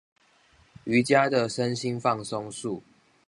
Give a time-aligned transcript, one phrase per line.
[0.85, 2.81] 瑜珈的身心放鬆術